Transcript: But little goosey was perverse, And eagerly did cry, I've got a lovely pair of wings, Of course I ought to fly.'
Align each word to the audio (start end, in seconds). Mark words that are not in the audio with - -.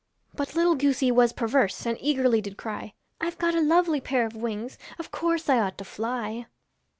But 0.33 0.55
little 0.55 0.73
goosey 0.73 1.11
was 1.11 1.31
perverse, 1.31 1.85
And 1.85 1.95
eagerly 2.01 2.41
did 2.41 2.57
cry, 2.57 2.95
I've 3.19 3.37
got 3.37 3.53
a 3.53 3.61
lovely 3.61 4.01
pair 4.01 4.25
of 4.25 4.35
wings, 4.35 4.79
Of 4.97 5.11
course 5.11 5.47
I 5.47 5.59
ought 5.59 5.77
to 5.77 5.85
fly.' 5.85 6.47